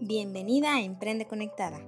Bienvenida 0.00 0.76
a 0.76 0.80
Emprende 0.80 1.26
Conectada. 1.26 1.80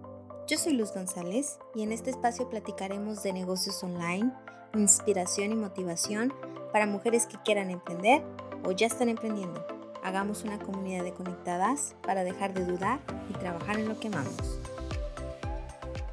Yo 0.49 0.59
soy 0.59 0.73
Luz 0.73 0.93
González 0.93 1.61
y 1.77 1.83
en 1.83 1.93
este 1.93 2.11
espacio 2.11 2.51
platicaremos 2.51 3.23
de 3.23 3.33
negocios 3.33 3.85
online, 3.85 4.33
inspiración 4.75 5.53
y 5.53 5.55
motivación 5.55 6.35
para 6.73 6.87
mujeres 6.87 7.29
que 7.29 7.39
quieran 7.45 7.71
emprender 7.71 8.25
o 8.65 8.73
ya 8.73 8.89
están 8.89 9.11
emprendiendo. 9.11 9.65
Hagamos 10.03 10.43
una 10.43 10.59
comunidad 10.59 11.05
de 11.05 11.15
conectadas 11.15 11.95
para 12.03 12.25
dejar 12.25 12.53
de 12.53 12.65
dudar 12.65 12.99
y 13.29 13.35
trabajar 13.35 13.79
en 13.79 13.89
lo 13.89 14.01
que 14.01 14.09
amamos. 14.09 14.59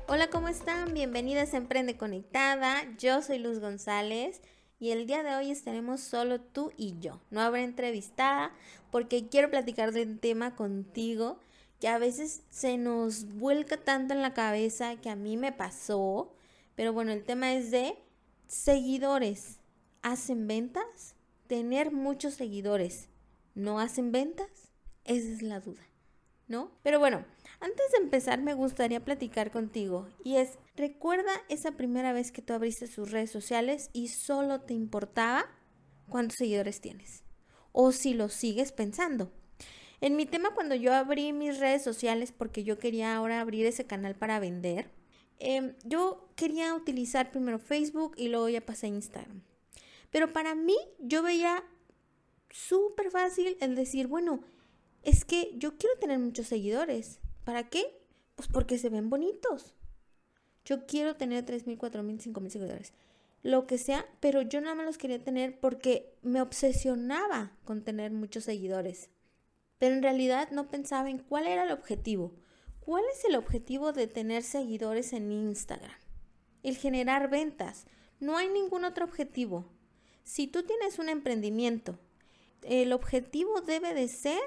Hola, 0.07 0.29
¿cómo 0.29 0.49
están? 0.49 0.93
Bienvenidas 0.93 1.55
a 1.55 1.57
Emprende 1.57 1.97
Conectada. 1.97 2.83
Yo 2.99 3.23
soy 3.23 3.39
Luz 3.39 3.59
González 3.59 4.43
y 4.79 4.91
el 4.91 5.07
día 5.07 5.23
de 5.23 5.35
hoy 5.35 5.49
estaremos 5.49 6.01
solo 6.01 6.41
tú 6.41 6.71
y 6.77 6.99
yo. 6.99 7.19
No 7.31 7.41
habrá 7.41 7.63
entrevistada 7.63 8.51
porque 8.91 9.27
quiero 9.29 9.49
platicar 9.49 9.93
de 9.93 10.03
un 10.03 10.19
tema 10.19 10.55
contigo 10.55 11.39
que 11.79 11.87
a 11.87 11.97
veces 11.97 12.43
se 12.49 12.77
nos 12.77 13.25
vuelca 13.35 13.77
tanto 13.77 14.13
en 14.13 14.21
la 14.21 14.33
cabeza 14.33 14.95
que 14.95 15.09
a 15.09 15.15
mí 15.15 15.37
me 15.37 15.51
pasó. 15.51 16.33
Pero 16.75 16.93
bueno, 16.93 17.11
el 17.11 17.23
tema 17.23 17.53
es 17.53 17.71
de 17.71 17.97
seguidores. 18.47 19.59
¿Hacen 20.01 20.47
ventas? 20.47 21.15
Tener 21.47 21.91
muchos 21.91 22.35
seguidores. 22.35 23.09
¿No 23.55 23.79
hacen 23.79 24.11
ventas? 24.11 24.71
Esa 25.03 25.29
es 25.29 25.41
la 25.41 25.59
duda, 25.59 25.87
¿no? 26.47 26.71
Pero 26.83 26.99
bueno, 26.99 27.25
antes 27.59 27.91
de 27.91 28.03
empezar 28.03 28.41
me 28.41 28.53
gustaría 28.53 29.03
platicar 29.03 29.51
contigo 29.51 30.09
y 30.23 30.35
es, 30.35 30.59
recuerda 30.75 31.31
esa 31.49 31.71
primera 31.71 32.13
vez 32.13 32.31
que 32.31 32.41
tú 32.41 32.53
abriste 32.53 32.87
sus 32.87 33.11
redes 33.11 33.31
sociales 33.31 33.89
y 33.93 34.09
solo 34.09 34.61
te 34.61 34.73
importaba 34.73 35.45
cuántos 36.09 36.37
seguidores 36.37 36.81
tienes 36.81 37.23
o 37.71 37.91
si 37.91 38.13
lo 38.13 38.27
sigues 38.27 38.71
pensando. 38.71 39.31
En 39.99 40.15
mi 40.15 40.27
tema, 40.27 40.53
cuando 40.53 40.75
yo 40.75 40.93
abrí 40.93 41.33
mis 41.33 41.59
redes 41.59 41.83
sociales, 41.83 42.31
porque 42.31 42.63
yo 42.63 42.77
quería 42.77 43.15
ahora 43.15 43.41
abrir 43.41 43.65
ese 43.65 43.87
canal 43.87 44.15
para 44.15 44.39
vender, 44.39 44.91
em, 45.39 45.73
yo 45.85 46.29
quería 46.35 46.75
utilizar 46.75 47.31
primero 47.31 47.57
Facebook 47.57 48.13
y 48.15 48.27
luego 48.27 48.47
ya 48.49 48.61
pasé 48.61 48.85
a 48.85 48.89
Instagram. 48.89 49.41
Pero 50.11 50.31
para 50.31 50.53
mí, 50.53 50.77
yo 50.99 51.23
veía 51.23 51.63
súper 52.51 53.09
fácil 53.09 53.57
el 53.59 53.75
decir, 53.75 54.07
bueno, 54.07 54.41
es 55.03 55.25
que 55.25 55.51
yo 55.55 55.77
quiero 55.77 55.97
tener 55.99 56.19
muchos 56.19 56.47
seguidores. 56.47 57.19
¿Para 57.43 57.69
qué? 57.69 57.99
Pues 58.35 58.47
porque 58.47 58.77
se 58.77 58.89
ven 58.89 59.09
bonitos. 59.09 59.73
Yo 60.63 60.85
quiero 60.85 61.15
tener 61.15 61.45
3.000, 61.45 61.77
4.000, 61.77 62.19
5.000 62.19 62.49
seguidores. 62.49 62.93
Lo 63.41 63.65
que 63.65 63.77
sea, 63.77 64.05
pero 64.19 64.41
yo 64.41 64.61
nada 64.61 64.75
más 64.75 64.85
los 64.85 64.97
quería 64.97 65.23
tener 65.23 65.59
porque 65.59 66.13
me 66.21 66.41
obsesionaba 66.41 67.57
con 67.63 67.83
tener 67.83 68.11
muchos 68.11 68.43
seguidores 68.43 69.09
pero 69.77 69.95
en 69.95 70.03
realidad 70.03 70.49
no 70.51 70.69
pensaba 70.69 71.09
en 71.09 71.19
cuál 71.19 71.47
era 71.47 71.63
el 71.63 71.71
objetivo. 71.71 72.33
¿Cuál 72.79 73.03
es 73.13 73.25
el 73.25 73.35
objetivo 73.35 73.91
de 73.91 74.07
tener 74.07 74.43
seguidores 74.43 75.13
en 75.13 75.31
Instagram? 75.31 75.97
El 76.63 76.77
generar 76.77 77.29
ventas. 77.29 77.85
No 78.19 78.37
hay 78.37 78.47
ningún 78.47 78.85
otro 78.85 79.05
objetivo. 79.05 79.65
Si 80.23 80.47
tú 80.47 80.63
tienes 80.63 80.97
un 80.99 81.09
emprendimiento, 81.09 81.99
el 82.63 82.93
objetivo 82.93 83.61
debe 83.61 83.93
de 83.93 84.07
ser 84.07 84.41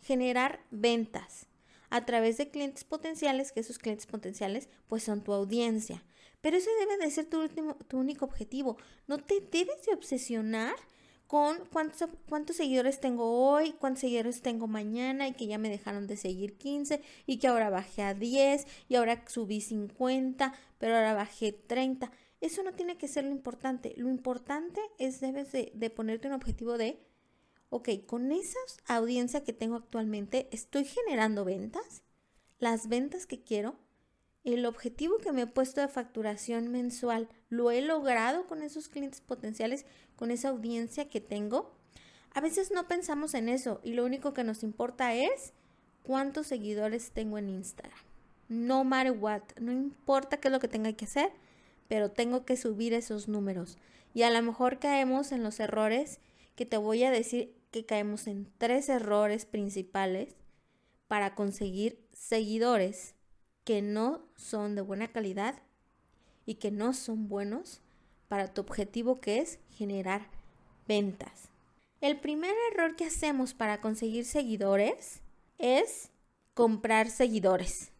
generar 0.00 0.64
ventas 0.70 1.46
a 1.90 2.04
través 2.04 2.36
de 2.38 2.50
clientes 2.50 2.84
potenciales, 2.84 3.52
que 3.52 3.60
esos 3.60 3.78
clientes 3.78 4.06
potenciales 4.06 4.68
pues 4.88 5.02
son 5.02 5.22
tu 5.22 5.32
audiencia. 5.32 6.02
Pero 6.40 6.56
ese 6.56 6.70
debe 6.80 6.98
de 6.98 7.10
ser 7.10 7.26
tu, 7.26 7.40
último, 7.40 7.76
tu 7.88 7.98
único 7.98 8.24
objetivo. 8.24 8.76
No 9.06 9.18
te 9.18 9.40
debes 9.40 9.86
de 9.86 9.94
obsesionar 9.94 10.74
con 11.26 11.64
cuántos, 11.72 12.08
cuántos 12.28 12.56
seguidores 12.56 13.00
tengo 13.00 13.50
hoy, 13.50 13.72
cuántos 13.72 14.02
seguidores 14.02 14.42
tengo 14.42 14.66
mañana 14.66 15.26
y 15.28 15.32
que 15.32 15.46
ya 15.46 15.58
me 15.58 15.70
dejaron 15.70 16.06
de 16.06 16.16
seguir 16.16 16.56
15 16.56 17.00
y 17.26 17.38
que 17.38 17.48
ahora 17.48 17.70
bajé 17.70 18.02
a 18.02 18.14
10 18.14 18.66
y 18.88 18.94
ahora 18.96 19.24
subí 19.26 19.60
50, 19.60 20.52
pero 20.78 20.96
ahora 20.96 21.14
bajé 21.14 21.52
30. 21.52 22.10
Eso 22.40 22.62
no 22.62 22.72
tiene 22.72 22.98
que 22.98 23.08
ser 23.08 23.24
lo 23.24 23.30
importante. 23.30 23.94
Lo 23.96 24.10
importante 24.10 24.80
es 24.98 25.20
debes 25.20 25.50
de, 25.52 25.72
de 25.74 25.90
ponerte 25.90 26.28
un 26.28 26.34
objetivo 26.34 26.76
de, 26.76 27.00
ok, 27.70 27.88
con 28.06 28.30
esa 28.30 28.58
audiencia 28.86 29.44
que 29.44 29.52
tengo 29.52 29.76
actualmente, 29.76 30.48
¿estoy 30.52 30.84
generando 30.84 31.44
ventas? 31.44 32.02
Las 32.58 32.88
ventas 32.88 33.26
que 33.26 33.42
quiero, 33.42 33.76
el 34.52 34.66
objetivo 34.66 35.16
que 35.18 35.32
me 35.32 35.42
he 35.42 35.46
puesto 35.46 35.80
de 35.80 35.88
facturación 35.88 36.68
mensual 36.68 37.28
lo 37.48 37.70
he 37.70 37.80
logrado 37.80 38.46
con 38.46 38.62
esos 38.62 38.88
clientes 38.88 39.22
potenciales, 39.22 39.86
con 40.16 40.30
esa 40.30 40.50
audiencia 40.50 41.08
que 41.08 41.20
tengo. 41.20 41.74
A 42.32 42.40
veces 42.40 42.70
no 42.70 42.86
pensamos 42.86 43.32
en 43.34 43.48
eso 43.48 43.80
y 43.82 43.94
lo 43.94 44.04
único 44.04 44.34
que 44.34 44.44
nos 44.44 44.62
importa 44.62 45.14
es 45.14 45.54
cuántos 46.02 46.46
seguidores 46.48 47.10
tengo 47.12 47.38
en 47.38 47.48
Instagram. 47.48 47.98
No 48.48 48.84
matter 48.84 49.12
what, 49.12 49.42
no 49.58 49.72
importa 49.72 50.36
qué 50.36 50.48
es 50.48 50.52
lo 50.52 50.60
que 50.60 50.68
tenga 50.68 50.92
que 50.92 51.06
hacer, 51.06 51.32
pero 51.88 52.10
tengo 52.10 52.44
que 52.44 52.56
subir 52.56 52.92
esos 52.92 53.28
números. 53.28 53.78
Y 54.12 54.22
a 54.22 54.30
lo 54.30 54.42
mejor 54.42 54.78
caemos 54.78 55.32
en 55.32 55.42
los 55.42 55.58
errores 55.58 56.20
que 56.54 56.66
te 56.66 56.76
voy 56.76 57.04
a 57.04 57.10
decir 57.10 57.56
que 57.70 57.86
caemos 57.86 58.26
en 58.26 58.52
tres 58.58 58.88
errores 58.88 59.46
principales 59.46 60.36
para 61.08 61.34
conseguir 61.34 61.98
seguidores 62.12 63.14
que 63.64 63.82
no 63.82 64.22
son 64.36 64.74
de 64.74 64.82
buena 64.82 65.08
calidad 65.08 65.62
y 66.46 66.56
que 66.56 66.70
no 66.70 66.92
son 66.92 67.28
buenos 67.28 67.80
para 68.28 68.52
tu 68.52 68.60
objetivo 68.60 69.20
que 69.20 69.38
es 69.38 69.58
generar 69.70 70.28
ventas. 70.86 71.48
El 72.00 72.20
primer 72.20 72.54
error 72.72 72.96
que 72.96 73.06
hacemos 73.06 73.54
para 73.54 73.80
conseguir 73.80 74.26
seguidores 74.26 75.22
es 75.58 76.10
comprar 76.52 77.10
seguidores. 77.10 77.92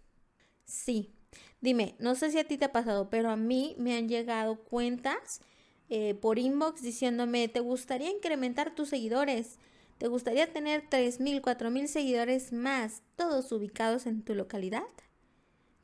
Sí, 0.65 1.15
dime, 1.61 1.95
no 1.99 2.15
sé 2.15 2.31
si 2.31 2.39
a 2.39 2.45
ti 2.47 2.59
te 2.59 2.67
ha 2.67 2.73
pasado, 2.73 3.09
pero 3.09 3.31
a 3.31 3.37
mí 3.37 3.75
me 3.79 3.97
han 3.97 4.09
llegado 4.09 4.57
cuentas 4.57 5.41
eh, 5.89 6.15
por 6.15 6.39
inbox 6.39 6.83
diciéndome, 6.83 7.49
¿te 7.49 7.61
gustaría 7.61 8.11
incrementar 8.11 8.75
tus 8.75 8.91
seguidores? 8.91 9.59
¿Te 9.99 10.09
gustaría 10.09 10.53
tener 10.53 10.89
3.000, 10.91 11.41
4.000 11.41 11.87
seguidores 11.87 12.53
más, 12.53 13.03
todos 13.17 13.53
ubicados 13.53 14.07
en 14.07 14.23
tu 14.23 14.35
localidad? 14.35 14.83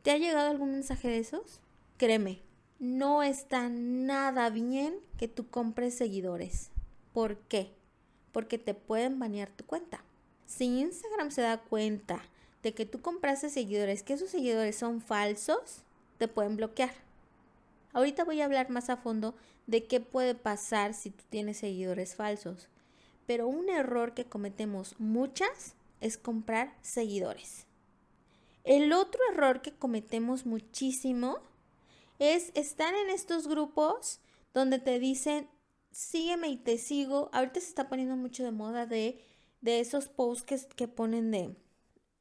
¿Te 0.02 0.10
ha 0.12 0.16
llegado 0.16 0.48
algún 0.48 0.72
mensaje 0.72 1.08
de 1.08 1.18
esos? 1.18 1.60
Créeme, 1.98 2.40
no 2.78 3.22
está 3.22 3.68
nada 3.68 4.48
bien 4.48 4.98
que 5.18 5.28
tú 5.28 5.50
compres 5.50 5.94
seguidores. 5.94 6.70
¿Por 7.12 7.36
qué? 7.36 7.74
Porque 8.32 8.56
te 8.56 8.72
pueden 8.72 9.18
banear 9.18 9.50
tu 9.50 9.66
cuenta. 9.66 10.02
Si 10.46 10.64
Instagram 10.64 11.30
se 11.30 11.42
da 11.42 11.58
cuenta 11.58 12.22
de 12.62 12.72
que 12.72 12.86
tú 12.86 13.02
compraste 13.02 13.50
seguidores, 13.50 14.02
que 14.02 14.14
esos 14.14 14.30
seguidores 14.30 14.76
son 14.76 15.02
falsos, 15.02 15.82
te 16.16 16.28
pueden 16.28 16.56
bloquear. 16.56 16.94
Ahorita 17.92 18.24
voy 18.24 18.40
a 18.40 18.46
hablar 18.46 18.70
más 18.70 18.88
a 18.88 18.96
fondo 18.96 19.34
de 19.66 19.84
qué 19.84 20.00
puede 20.00 20.34
pasar 20.34 20.94
si 20.94 21.10
tú 21.10 21.24
tienes 21.28 21.58
seguidores 21.58 22.14
falsos. 22.14 22.68
Pero 23.26 23.48
un 23.48 23.68
error 23.68 24.14
que 24.14 24.24
cometemos 24.24 24.94
muchas 24.98 25.74
es 26.00 26.16
comprar 26.16 26.74
seguidores. 26.80 27.66
El 28.70 28.92
otro 28.92 29.20
error 29.32 29.62
que 29.62 29.72
cometemos 29.72 30.46
muchísimo 30.46 31.40
es 32.20 32.52
estar 32.54 32.94
en 32.94 33.10
estos 33.10 33.48
grupos 33.48 34.20
donde 34.54 34.78
te 34.78 35.00
dicen, 35.00 35.48
sígueme 35.90 36.50
y 36.50 36.56
te 36.56 36.78
sigo. 36.78 37.30
Ahorita 37.32 37.58
se 37.58 37.66
está 37.66 37.88
poniendo 37.88 38.14
mucho 38.14 38.44
de 38.44 38.52
moda 38.52 38.86
de, 38.86 39.20
de 39.60 39.80
esos 39.80 40.08
posts 40.08 40.68
que, 40.76 40.86
ponen 40.86 41.32
de, 41.32 41.56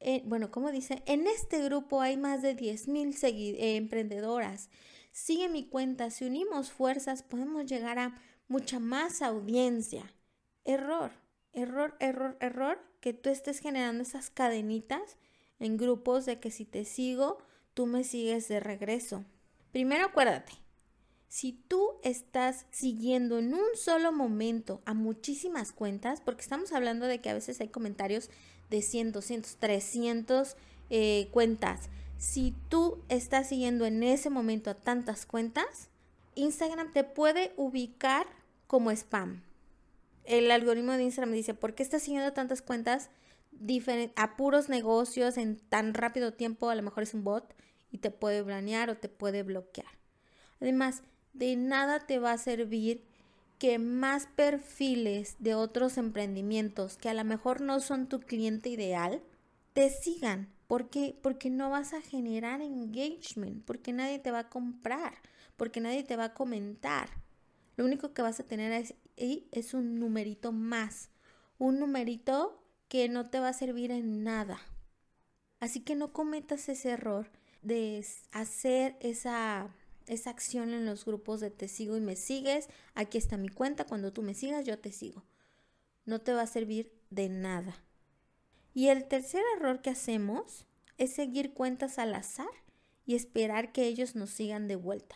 eh, 0.00 0.24
bueno, 0.26 0.50
como 0.50 0.72
dice, 0.72 1.04
en 1.06 1.28
este 1.28 1.62
grupo 1.62 2.00
hay 2.00 2.16
más 2.16 2.42
de 2.42 2.56
10 2.56 2.88
mil 2.88 3.14
eh, 3.22 3.76
emprendedoras. 3.76 4.70
Sigue 5.12 5.48
mi 5.48 5.68
cuenta, 5.68 6.10
si 6.10 6.24
unimos 6.24 6.72
fuerzas 6.72 7.22
podemos 7.22 7.66
llegar 7.66 8.00
a 8.00 8.20
mucha 8.48 8.80
más 8.80 9.22
audiencia. 9.22 10.12
Error, 10.64 11.12
error, 11.52 11.94
error, 12.00 12.36
error, 12.40 12.82
que 13.00 13.12
tú 13.12 13.30
estés 13.30 13.60
generando 13.60 14.02
esas 14.02 14.30
cadenitas 14.30 15.16
en 15.60 15.76
grupos 15.76 16.26
de 16.26 16.40
que 16.40 16.50
si 16.50 16.64
te 16.64 16.84
sigo, 16.84 17.38
tú 17.74 17.86
me 17.86 18.02
sigues 18.02 18.48
de 18.48 18.58
regreso. 18.58 19.24
Primero 19.70 20.06
acuérdate, 20.06 20.52
si 21.28 21.52
tú 21.52 21.92
estás 22.02 22.66
siguiendo 22.72 23.38
en 23.38 23.54
un 23.54 23.76
solo 23.76 24.10
momento 24.10 24.82
a 24.84 24.94
muchísimas 24.94 25.70
cuentas, 25.70 26.20
porque 26.20 26.42
estamos 26.42 26.72
hablando 26.72 27.06
de 27.06 27.20
que 27.20 27.30
a 27.30 27.34
veces 27.34 27.60
hay 27.60 27.68
comentarios 27.68 28.30
de 28.68 28.82
100, 28.82 29.12
200, 29.12 29.56
300 29.56 30.56
cuentas. 31.30 31.88
Si 32.18 32.54
tú 32.68 32.98
estás 33.08 33.48
siguiendo 33.48 33.86
en 33.86 34.02
ese 34.02 34.28
momento 34.28 34.70
a 34.70 34.74
tantas 34.74 35.24
cuentas, 35.24 35.88
Instagram 36.34 36.92
te 36.92 37.04
puede 37.04 37.52
ubicar 37.56 38.26
como 38.66 38.90
spam. 38.90 39.42
El 40.24 40.50
algoritmo 40.50 40.92
de 40.92 41.04
Instagram 41.04 41.32
dice, 41.32 41.54
¿por 41.54 41.74
qué 41.74 41.82
estás 41.82 42.02
siguiendo 42.02 42.32
tantas 42.32 42.60
cuentas 42.60 43.10
a 44.16 44.36
puros 44.36 44.68
negocios 44.68 45.36
en 45.36 45.56
tan 45.56 45.94
rápido 45.94 46.32
tiempo? 46.32 46.70
A 46.70 46.74
lo 46.74 46.82
mejor 46.82 47.02
es 47.02 47.14
un 47.14 47.24
bot 47.24 47.54
y 47.90 47.98
te 47.98 48.10
puede 48.10 48.42
planear 48.42 48.90
o 48.90 48.96
te 48.96 49.08
puede 49.08 49.42
bloquear. 49.42 49.98
Además, 50.60 51.02
de 51.32 51.56
nada 51.56 52.00
te 52.00 52.18
va 52.18 52.32
a 52.32 52.38
servir 52.38 53.04
que 53.58 53.78
más 53.78 54.26
perfiles 54.26 55.36
de 55.38 55.54
otros 55.54 55.98
emprendimientos 55.98 56.96
que 56.96 57.10
a 57.10 57.14
lo 57.14 57.24
mejor 57.24 57.60
no 57.60 57.80
son 57.80 58.08
tu 58.08 58.20
cliente 58.20 58.70
ideal 58.70 59.22
te 59.74 59.90
sigan. 59.90 60.48
¿Por 60.66 60.88
qué? 60.88 61.16
Porque 61.20 61.50
no 61.50 61.68
vas 61.68 61.92
a 61.92 62.00
generar 62.00 62.62
engagement, 62.62 63.64
porque 63.64 63.92
nadie 63.92 64.18
te 64.18 64.30
va 64.30 64.40
a 64.40 64.48
comprar, 64.48 65.14
porque 65.56 65.80
nadie 65.80 66.04
te 66.04 66.16
va 66.16 66.24
a 66.24 66.34
comentar. 66.34 67.10
Lo 67.76 67.84
único 67.84 68.14
que 68.14 68.22
vas 68.22 68.40
a 68.40 68.46
tener 68.46 68.72
es, 68.72 68.94
es 69.16 69.74
un 69.74 69.98
numerito 69.98 70.52
más, 70.52 71.10
un 71.58 71.78
numerito 71.80 72.59
que 72.90 73.08
no 73.08 73.30
te 73.30 73.38
va 73.38 73.50
a 73.50 73.54
servir 73.54 73.92
en 73.92 74.24
nada. 74.24 74.60
Así 75.60 75.80
que 75.80 75.94
no 75.94 76.12
cometas 76.12 76.68
ese 76.68 76.90
error 76.90 77.30
de 77.62 78.04
hacer 78.32 78.96
esa, 78.98 79.72
esa 80.08 80.30
acción 80.30 80.74
en 80.74 80.84
los 80.84 81.04
grupos 81.04 81.38
de 81.38 81.50
te 81.52 81.68
sigo 81.68 81.96
y 81.96 82.00
me 82.00 82.16
sigues. 82.16 82.68
Aquí 82.96 83.16
está 83.16 83.36
mi 83.36 83.48
cuenta, 83.48 83.84
cuando 83.84 84.12
tú 84.12 84.22
me 84.22 84.34
sigas 84.34 84.66
yo 84.66 84.76
te 84.80 84.90
sigo. 84.90 85.24
No 86.04 86.20
te 86.20 86.32
va 86.32 86.42
a 86.42 86.46
servir 86.48 86.92
de 87.10 87.28
nada. 87.28 87.80
Y 88.74 88.88
el 88.88 89.06
tercer 89.06 89.44
error 89.56 89.82
que 89.82 89.90
hacemos 89.90 90.66
es 90.98 91.12
seguir 91.12 91.54
cuentas 91.54 92.00
al 92.00 92.12
azar 92.12 92.50
y 93.06 93.14
esperar 93.14 93.70
que 93.70 93.86
ellos 93.86 94.16
nos 94.16 94.30
sigan 94.30 94.66
de 94.66 94.74
vuelta. 94.74 95.14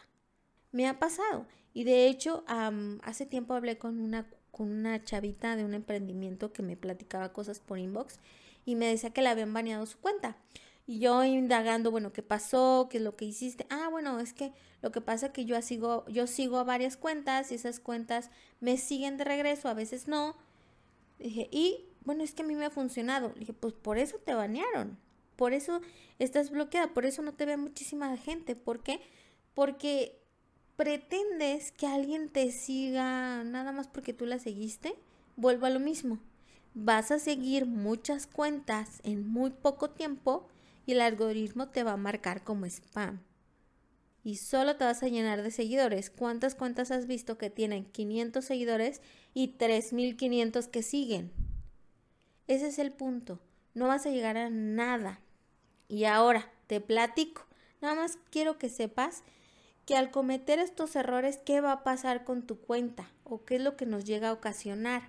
Me 0.70 0.86
ha 0.86 1.00
pasado 1.00 1.48
y 1.72 1.82
de 1.82 2.06
hecho 2.06 2.44
hace 3.02 3.26
tiempo 3.26 3.54
hablé 3.54 3.78
con 3.78 3.98
una, 4.00 4.30
con 4.54 4.70
una 4.70 5.02
chavita 5.02 5.56
de 5.56 5.64
un 5.64 5.74
emprendimiento 5.74 6.52
que 6.52 6.62
me 6.62 6.76
platicaba 6.76 7.32
cosas 7.32 7.58
por 7.58 7.78
inbox 7.78 8.20
y 8.64 8.76
me 8.76 8.86
decía 8.86 9.10
que 9.10 9.20
le 9.20 9.28
habían 9.28 9.52
baneado 9.52 9.84
su 9.84 9.98
cuenta. 9.98 10.36
Y 10.86 11.00
yo 11.00 11.24
indagando, 11.24 11.90
bueno, 11.90 12.12
¿qué 12.12 12.22
pasó? 12.22 12.88
¿Qué 12.90 12.98
es 12.98 13.02
lo 13.02 13.16
que 13.16 13.24
hiciste? 13.24 13.66
Ah, 13.68 13.88
bueno, 13.90 14.20
es 14.20 14.32
que 14.32 14.52
lo 14.80 14.92
que 14.92 15.00
pasa 15.00 15.26
es 15.26 15.32
que 15.32 15.44
yo 15.44 15.60
sigo, 15.60 16.06
yo 16.08 16.26
sigo 16.26 16.58
a 16.58 16.64
varias 16.64 16.96
cuentas 16.96 17.50
y 17.50 17.56
esas 17.56 17.80
cuentas 17.80 18.30
me 18.60 18.76
siguen 18.76 19.16
de 19.16 19.24
regreso, 19.24 19.68
a 19.68 19.74
veces 19.74 20.06
no. 20.08 20.36
Dije, 21.18 21.48
y 21.50 21.86
bueno, 22.04 22.22
es 22.22 22.34
que 22.34 22.42
a 22.42 22.46
mí 22.46 22.54
me 22.54 22.66
ha 22.66 22.70
funcionado. 22.70 23.30
Le 23.34 23.40
dije, 23.40 23.54
pues 23.54 23.74
por 23.74 23.98
eso 23.98 24.18
te 24.18 24.34
banearon. 24.34 24.98
Por 25.36 25.52
eso 25.52 25.80
estás 26.18 26.50
bloqueada, 26.50 26.94
por 26.94 27.06
eso 27.06 27.22
no 27.22 27.32
te 27.32 27.46
ve 27.46 27.56
muchísima 27.56 28.16
gente. 28.16 28.54
¿Por 28.54 28.82
qué? 28.82 29.00
Porque 29.54 30.23
pretendes 30.76 31.72
que 31.72 31.86
alguien 31.86 32.28
te 32.28 32.50
siga 32.50 33.44
nada 33.44 33.72
más 33.72 33.88
porque 33.88 34.12
tú 34.12 34.26
la 34.26 34.38
seguiste. 34.38 34.94
Vuelvo 35.36 35.66
a 35.66 35.70
lo 35.70 35.80
mismo. 35.80 36.18
Vas 36.74 37.10
a 37.10 37.18
seguir 37.18 37.66
muchas 37.66 38.26
cuentas 38.26 39.00
en 39.04 39.26
muy 39.28 39.50
poco 39.50 39.90
tiempo 39.90 40.48
y 40.86 40.92
el 40.92 41.00
algoritmo 41.00 41.68
te 41.68 41.82
va 41.82 41.92
a 41.92 41.96
marcar 41.96 42.42
como 42.42 42.66
spam. 42.66 43.22
Y 44.24 44.36
solo 44.36 44.76
te 44.76 44.84
vas 44.84 45.02
a 45.02 45.08
llenar 45.08 45.42
de 45.42 45.50
seguidores. 45.50 46.10
¿Cuántas 46.10 46.54
cuentas 46.54 46.90
has 46.90 47.06
visto 47.06 47.36
que 47.36 47.50
tienen 47.50 47.84
500 47.84 48.44
seguidores 48.44 49.02
y 49.34 49.48
3500 49.48 50.66
que 50.68 50.82
siguen? 50.82 51.30
Ese 52.46 52.68
es 52.68 52.78
el 52.78 52.90
punto. 52.90 53.38
No 53.74 53.88
vas 53.88 54.06
a 54.06 54.10
llegar 54.10 54.36
a 54.36 54.50
nada. 54.50 55.20
Y 55.88 56.04
ahora 56.04 56.50
te 56.66 56.80
platico. 56.80 57.46
Nada 57.82 57.94
más 57.94 58.18
quiero 58.30 58.58
que 58.58 58.70
sepas 58.70 59.22
que 59.86 59.96
al 59.96 60.10
cometer 60.10 60.58
estos 60.58 60.96
errores, 60.96 61.38
¿qué 61.44 61.60
va 61.60 61.72
a 61.72 61.84
pasar 61.84 62.24
con 62.24 62.42
tu 62.42 62.58
cuenta? 62.58 63.10
¿O 63.24 63.44
qué 63.44 63.56
es 63.56 63.62
lo 63.62 63.76
que 63.76 63.86
nos 63.86 64.04
llega 64.04 64.30
a 64.30 64.32
ocasionar? 64.32 65.02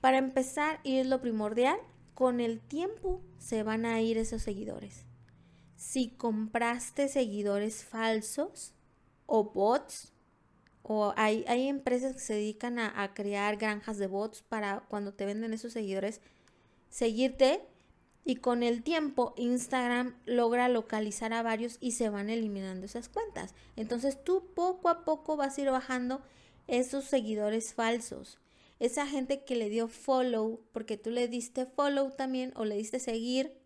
Para 0.00 0.18
empezar, 0.18 0.80
y 0.82 0.98
es 0.98 1.06
lo 1.06 1.20
primordial, 1.20 1.78
con 2.14 2.40
el 2.40 2.60
tiempo 2.60 3.20
se 3.38 3.62
van 3.62 3.86
a 3.86 4.00
ir 4.00 4.18
esos 4.18 4.42
seguidores. 4.42 5.04
Si 5.76 6.10
compraste 6.10 7.08
seguidores 7.08 7.84
falsos 7.84 8.72
o 9.26 9.44
bots, 9.44 10.12
o 10.82 11.14
hay, 11.16 11.44
hay 11.48 11.68
empresas 11.68 12.12
que 12.12 12.20
se 12.20 12.34
dedican 12.34 12.78
a, 12.78 13.02
a, 13.02 13.14
crear 13.14 13.56
granjas 13.56 13.98
de 13.98 14.08
bots 14.08 14.42
para 14.42 14.80
cuando 14.88 15.12
te 15.12 15.24
venden 15.24 15.52
esos 15.52 15.72
seguidores, 15.72 16.20
seguirte 16.90 17.64
y 18.24 18.36
con 18.36 18.62
el 18.62 18.82
tiempo 18.82 19.34
Instagram 19.36 20.16
logra 20.26 20.68
localizar 20.68 21.32
a 21.32 21.42
varios 21.42 21.78
y 21.80 21.92
se 21.92 22.08
van 22.08 22.30
eliminando 22.30 22.86
esas 22.86 23.08
cuentas. 23.08 23.54
Entonces 23.76 24.22
tú 24.22 24.52
poco 24.54 24.88
a 24.88 25.04
poco 25.04 25.36
vas 25.36 25.58
a 25.58 25.60
ir 25.60 25.70
bajando 25.70 26.22
esos 26.66 27.04
seguidores 27.04 27.74
falsos 27.74 28.38
esa 28.82 29.06
gente 29.06 29.44
que 29.44 29.54
le 29.54 29.70
dio 29.70 29.86
follow, 29.86 30.60
porque 30.72 30.96
tú 30.96 31.10
le 31.10 31.28
diste 31.28 31.66
follow 31.66 32.10
también 32.10 32.52
o 32.56 32.64
le 32.64 32.76
diste 32.76 32.98
seguir, 32.98 33.56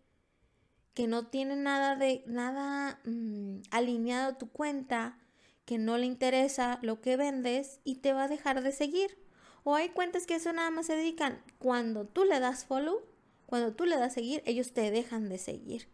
que 0.93 1.07
no 1.07 1.25
tiene 1.25 1.55
nada 1.55 1.95
de 1.95 2.23
nada 2.27 2.99
mm, 3.03 3.61
alineado 3.71 4.33
a 4.33 4.37
tu 4.37 4.47
cuenta, 4.51 5.17
que 5.65 5.79
no 5.79 5.97
le 5.97 6.05
interesa 6.05 6.77
lo 6.83 7.01
que 7.01 7.17
vendes 7.17 7.79
y 7.83 7.95
te 7.95 8.13
va 8.13 8.25
a 8.25 8.27
dejar 8.27 8.61
de 8.61 8.71
seguir. 8.71 9.17
O 9.63 9.73
hay 9.73 9.89
cuentas 9.89 10.27
que 10.27 10.35
eso 10.35 10.53
nada 10.53 10.69
más 10.69 10.85
se 10.85 10.95
dedican 10.95 11.41
cuando 11.57 12.05
tú 12.05 12.23
le 12.23 12.39
das 12.39 12.65
follow, 12.65 13.01
cuando 13.47 13.73
tú 13.73 13.85
le 13.85 13.97
das 13.97 14.13
seguir, 14.13 14.43
ellos 14.45 14.73
te 14.73 14.91
dejan 14.91 15.27
de 15.29 15.39
seguir. 15.39 15.89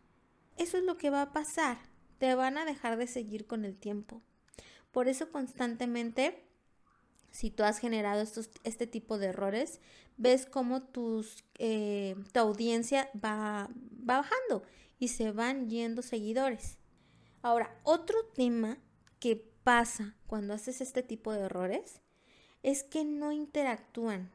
Eso 0.57 0.77
es 0.77 0.83
lo 0.83 0.97
que 0.97 1.09
va 1.09 1.21
a 1.21 1.31
pasar. 1.31 1.77
Te 2.17 2.35
van 2.35 2.57
a 2.57 2.65
dejar 2.65 2.97
de 2.97 3.07
seguir 3.07 3.47
con 3.47 3.63
el 3.63 3.77
tiempo. 3.77 4.21
Por 4.91 5.07
eso 5.07 5.31
constantemente 5.31 6.45
si 7.33 7.49
tú 7.49 7.63
has 7.63 7.79
generado 7.79 8.21
estos, 8.21 8.51
este 8.63 8.85
tipo 8.85 9.17
de 9.17 9.27
errores, 9.27 9.81
ves 10.17 10.45
cómo 10.45 10.83
eh, 11.57 12.15
tu 12.31 12.39
audiencia 12.39 13.09
va, 13.15 13.69
va 14.07 14.17
bajando 14.17 14.63
y 14.99 15.07
se 15.07 15.31
van 15.31 15.67
yendo 15.67 16.03
seguidores. 16.03 16.77
Ahora, 17.41 17.75
otro 17.83 18.23
tema 18.35 18.77
que 19.19 19.35
pasa 19.63 20.15
cuando 20.27 20.53
haces 20.53 20.79
este 20.79 21.01
tipo 21.01 21.33
de 21.33 21.41
errores 21.41 22.01
es 22.61 22.83
que 22.83 23.03
no 23.03 23.31
interactúan. 23.31 24.31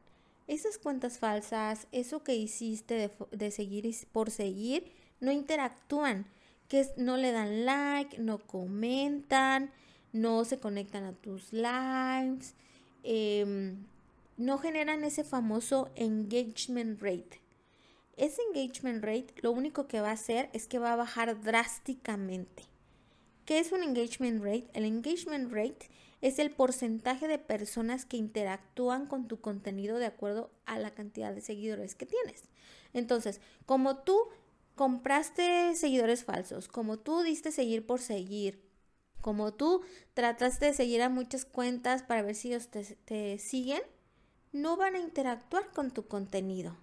Esas 0.49 0.79
cuentas 0.79 1.19
falsas, 1.19 1.87
eso 1.93 2.25
que 2.25 2.35
hiciste 2.35 2.95
de, 2.95 3.11
de 3.31 3.51
seguir 3.53 3.89
por 4.11 4.33
seguir, 4.33 4.91
no 5.21 5.31
interactúan, 5.31 6.27
que 6.67 6.85
no 6.97 7.17
le 7.17 7.31
dan 7.31 7.65
like, 7.65 8.19
no 8.19 8.39
comentan, 8.39 9.71
no 10.13 10.45
se 10.45 10.59
conectan 10.59 11.05
a 11.05 11.13
tus 11.13 11.53
lives, 11.53 12.55
Em, 13.03 13.87
no 14.37 14.59
generan 14.59 15.05
ese 15.05 15.25
famoso 15.25 15.91
engagement 15.97 17.01
rate. 17.01 17.41
Ese 18.17 18.43
engagement 18.43 19.03
rate 19.05 19.33
lo 19.41 19.53
único 19.53 19.87
que 19.87 20.01
va 20.01 20.11
a 20.11 20.13
hacer 20.13 20.51
es 20.53 20.67
que 20.67 20.79
va 20.79 20.93
a 20.93 20.97
bajar 20.97 21.41
drásticamente. 21.41 22.65
¿Qué 23.45 23.61
es 23.61 23.73
un 23.73 23.83
engagement 23.83 24.43
rate? 24.43 24.69
El 24.75 24.85
engagement 24.85 25.53
rate 25.53 25.89
es 26.21 26.39
el 26.39 26.51
porcentaje 26.51 27.29
de 27.29 27.39
personas 27.39 28.05
que 28.05 28.17
interactúan 28.17 29.07
con 29.07 29.29
tu 29.29 29.41
contenido 29.41 29.99
de 29.99 30.07
acuerdo 30.07 30.51
a 30.67 30.79
la 30.79 30.93
cantidad 30.93 31.35
de 31.35 31.41
seguidores 31.41 31.95
que 31.95 32.07
tienes. 32.07 32.45
Entonces, 32.93 33.41
como 33.67 33.99
tú 33.99 34.19
compraste 34.75 35.75
seguidores 35.75 36.25
falsos, 36.25 36.69
como 36.69 36.99
tú 36.99 37.23
diste 37.23 37.53
seguir 37.53 37.87
por 37.87 38.01
seguir, 38.01 38.69
como 39.21 39.53
tú 39.53 39.83
trataste 40.15 40.67
de 40.67 40.73
seguir 40.75 41.03
a 41.03 41.09
muchas 41.09 41.45
cuentas 41.45 42.03
para 42.03 42.23
ver 42.23 42.35
si 42.35 42.49
ellos 42.49 42.69
te, 42.69 43.39
siguen, 43.39 43.83
no 44.53 44.77
van 44.77 44.95
a 44.95 45.01
interactuar 45.01 45.71
con 45.73 45.91
tu 45.91 46.07
contenido. 46.07 46.77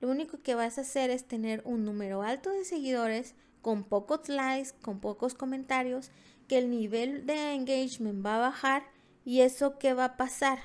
Lo 0.00 0.08
único 0.08 0.42
que 0.42 0.54
vas 0.54 0.78
a 0.78 0.82
hacer 0.82 1.10
es 1.10 1.26
tener 1.26 1.62
un 1.64 1.84
número 1.84 2.22
alto 2.22 2.50
de 2.50 2.64
seguidores 2.64 3.34
con 3.62 3.84
pocos 3.84 4.28
likes, 4.28 4.72
con 4.82 5.00
pocos 5.00 5.34
comentarios, 5.34 6.10
que 6.48 6.58
el 6.58 6.70
nivel 6.70 7.26
de 7.26 7.54
engagement 7.54 8.24
va 8.24 8.36
a 8.36 8.50
bajar 8.50 8.84
y 9.24 9.40
eso 9.40 9.78
qué 9.78 9.94
va 9.94 10.04
a 10.04 10.16
pasar? 10.16 10.58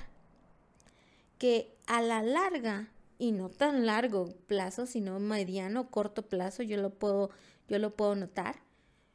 Que 1.38 1.74
a 1.86 2.00
la 2.02 2.22
larga 2.22 2.88
y 3.18 3.32
no 3.32 3.48
tan 3.48 3.86
largo 3.86 4.28
plazo, 4.46 4.86
sino 4.86 5.18
mediano, 5.20 5.90
corto 5.90 6.22
plazo, 6.28 6.62
yo 6.62 6.76
lo 6.76 6.90
puedo 6.90 7.30
yo 7.68 7.78
lo 7.78 7.94
puedo 7.94 8.14
notar 8.14 8.60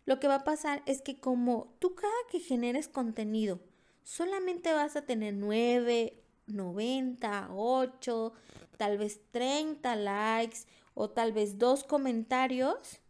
lo 0.07 0.21
que 0.21 0.29
va 0.29 0.35
a 0.35 0.43
pasar 0.45 0.81
es 0.85 1.01
que 1.01 1.19
como 1.19 1.75
tú 1.79 1.93
cada 1.93 2.13
que 2.31 2.39
generes 2.39 2.87
contenido, 2.87 3.59
solamente 4.03 4.71
vas 4.71 4.95
a 4.95 5.05
tener 5.05 5.33
9, 5.33 6.17
90, 6.47 7.49
8, 7.53 8.33
tal 8.77 8.97
vez 8.97 9.19
30 9.31 9.97
likes 9.97 10.59
o 10.93 11.09
tal 11.09 11.33
vez 11.33 11.59
dos 11.59 11.83
comentarios, 11.83 13.01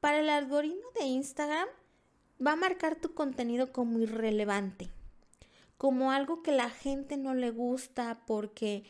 para 0.00 0.20
el 0.20 0.28
algoritmo 0.28 0.86
de 1.00 1.06
Instagram 1.06 1.66
va 2.44 2.52
a 2.52 2.56
marcar 2.56 2.96
tu 2.96 3.14
contenido 3.14 3.72
como 3.72 4.00
irrelevante, 4.00 4.88
como 5.76 6.10
algo 6.10 6.42
que 6.42 6.52
la 6.52 6.70
gente 6.70 7.16
no 7.16 7.34
le 7.34 7.50
gusta 7.50 8.22
porque 8.26 8.84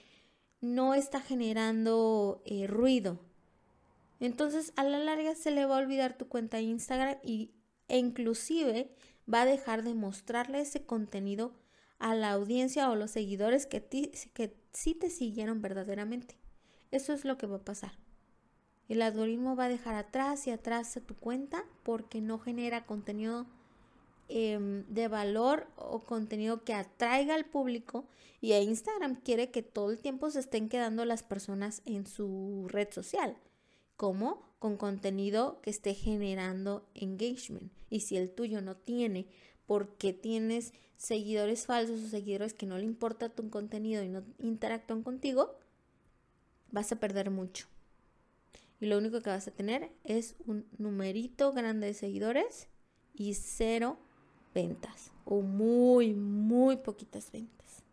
no 0.60 0.94
está 0.94 1.20
generando 1.20 2.42
eh, 2.44 2.66
ruido. 2.66 3.18
Entonces 4.20 4.72
a 4.76 4.84
la 4.84 4.98
larga 4.98 5.34
se 5.34 5.50
le 5.50 5.66
va 5.66 5.76
a 5.76 5.80
olvidar 5.80 6.16
tu 6.16 6.28
cuenta 6.28 6.58
de 6.58 6.64
Instagram 6.64 7.16
y, 7.22 7.50
e 7.88 7.98
inclusive 7.98 8.94
va 9.32 9.42
a 9.42 9.46
dejar 9.46 9.82
de 9.82 9.94
mostrarle 9.94 10.60
ese 10.60 10.84
contenido 10.86 11.52
a 11.98 12.14
la 12.14 12.32
audiencia 12.32 12.90
o 12.90 12.96
los 12.96 13.10
seguidores 13.10 13.66
que, 13.66 13.82
que 13.82 14.56
sí 14.72 14.94
te 14.94 15.10
siguieron 15.10 15.60
verdaderamente. 15.60 16.36
Eso 16.90 17.12
es 17.12 17.24
lo 17.24 17.38
que 17.38 17.46
va 17.46 17.56
a 17.56 17.64
pasar. 17.64 18.01
El 18.92 19.00
algoritmo 19.00 19.56
va 19.56 19.64
a 19.64 19.68
dejar 19.70 19.94
atrás 19.94 20.46
y 20.46 20.50
atrás 20.50 20.98
a 20.98 21.00
tu 21.00 21.14
cuenta 21.14 21.64
porque 21.82 22.20
no 22.20 22.38
genera 22.38 22.84
contenido 22.84 23.46
em, 24.28 24.84
de 24.86 25.08
valor 25.08 25.66
o 25.76 26.00
contenido 26.00 26.62
que 26.62 26.74
atraiga 26.74 27.34
al 27.34 27.46
público 27.46 28.04
y 28.42 28.52
Instagram 28.52 29.16
quiere 29.22 29.50
que 29.50 29.62
todo 29.62 29.92
el 29.92 29.98
tiempo 29.98 30.28
se 30.30 30.40
estén 30.40 30.68
quedando 30.68 31.06
las 31.06 31.22
personas 31.22 31.80
en 31.86 32.06
su 32.06 32.66
red 32.68 32.92
social 32.92 33.38
¿Cómo? 33.96 34.46
Con 34.58 34.76
contenido 34.76 35.62
que 35.62 35.70
esté 35.70 35.94
generando 35.94 36.86
engagement. 36.94 37.72
Y 37.88 38.00
si 38.00 38.18
el 38.18 38.28
tuyo 38.28 38.60
no 38.60 38.76
tiene, 38.76 39.26
porque 39.64 40.12
tienes 40.12 40.74
seguidores 40.98 41.64
falsos 41.64 42.04
o 42.04 42.08
seguidores 42.08 42.52
que 42.52 42.66
no 42.66 42.76
le 42.76 42.84
importa 42.84 43.30
tu 43.30 43.48
contenido 43.48 44.02
y 44.02 44.10
no 44.10 44.22
interactúan 44.38 45.02
contigo, 45.02 45.56
vas 46.72 46.92
a 46.92 47.00
perder 47.00 47.30
mucho. 47.30 47.71
Y 48.82 48.86
lo 48.86 48.98
único 48.98 49.20
que 49.20 49.30
vas 49.30 49.46
a 49.46 49.52
tener 49.52 49.92
es 50.02 50.34
un 50.44 50.66
numerito 50.76 51.52
grande 51.52 51.86
de 51.86 51.94
seguidores 51.94 52.66
y 53.14 53.34
cero 53.34 53.96
ventas 54.56 55.12
o 55.24 55.40
muy, 55.40 56.14
muy 56.14 56.78
poquitas 56.78 57.30
ventas. 57.30 57.84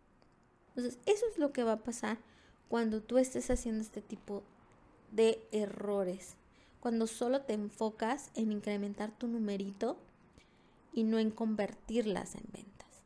Entonces, 0.70 0.98
eso 1.06 1.26
es 1.30 1.38
lo 1.38 1.52
que 1.52 1.62
va 1.62 1.74
a 1.74 1.84
pasar 1.84 2.18
cuando 2.68 3.00
tú 3.00 3.18
estés 3.18 3.52
haciendo 3.52 3.82
este 3.82 4.02
tipo 4.02 4.42
de 5.12 5.40
errores. 5.52 6.34
Cuando 6.80 7.06
solo 7.06 7.42
te 7.42 7.52
enfocas 7.52 8.32
en 8.34 8.50
incrementar 8.50 9.16
tu 9.16 9.28
numerito 9.28 9.96
y 10.92 11.04
no 11.04 11.20
en 11.20 11.30
convertirlas 11.30 12.34
en 12.34 12.42
ventas. 12.52 13.04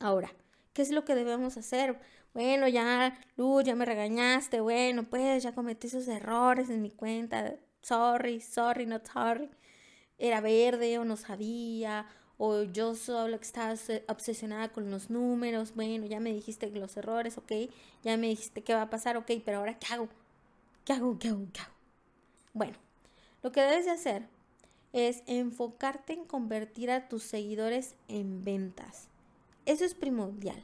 Ahora, 0.00 0.32
¿qué 0.72 0.80
es 0.80 0.90
lo 0.90 1.04
que 1.04 1.16
debemos 1.16 1.58
hacer? 1.58 2.00
Bueno, 2.34 2.66
ya, 2.66 3.16
Luz, 3.36 3.62
ya 3.64 3.76
me 3.76 3.84
regañaste. 3.84 4.60
Bueno, 4.60 5.04
pues 5.04 5.42
ya 5.44 5.54
cometí 5.54 5.86
esos 5.86 6.08
errores 6.08 6.68
en 6.68 6.82
mi 6.82 6.90
cuenta. 6.90 7.54
Sorry, 7.80 8.40
sorry, 8.40 8.86
not 8.86 9.06
sorry. 9.06 9.48
Era 10.18 10.40
verde 10.40 10.98
o 10.98 11.04
no 11.04 11.16
sabía. 11.16 12.06
O 12.36 12.64
yo 12.64 12.96
solo 12.96 13.36
estaba 13.36 13.74
obsesionada 14.08 14.72
con 14.72 14.90
los 14.90 15.10
números. 15.10 15.74
Bueno, 15.76 16.06
ya 16.06 16.18
me 16.18 16.32
dijiste 16.32 16.68
los 16.70 16.96
errores, 16.96 17.38
ok. 17.38 17.52
Ya 18.02 18.16
me 18.16 18.26
dijiste 18.26 18.62
qué 18.62 18.74
va 18.74 18.82
a 18.82 18.90
pasar, 18.90 19.16
ok. 19.16 19.30
Pero 19.44 19.58
ahora, 19.58 19.78
¿qué 19.78 19.94
hago? 19.94 20.08
¿Qué 20.84 20.92
hago? 20.92 21.16
¿Qué 21.20 21.28
hago? 21.28 21.46
¿Qué 21.52 21.60
hago? 21.60 21.72
Bueno, 22.52 22.74
lo 23.44 23.52
que 23.52 23.60
debes 23.60 23.84
de 23.84 23.92
hacer 23.92 24.28
es 24.92 25.22
enfocarte 25.26 26.12
en 26.14 26.24
convertir 26.24 26.90
a 26.90 27.08
tus 27.08 27.22
seguidores 27.22 27.94
en 28.08 28.42
ventas. 28.42 29.08
Eso 29.66 29.84
es 29.84 29.94
primordial. 29.94 30.62